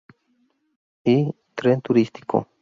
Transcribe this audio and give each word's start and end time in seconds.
Y- 1.03 1.31
Tren 1.53 1.79
turístico. 1.81 2.47